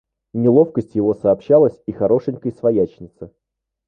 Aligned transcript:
Неловкость 0.33 0.95
его 0.95 1.13
сообщалась 1.13 1.83
и 1.85 1.91
хорошенькой 1.91 2.53
свояченице. 2.53 3.29